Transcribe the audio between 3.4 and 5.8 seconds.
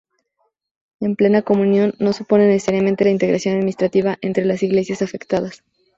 administrativa entre las iglesias afectadas.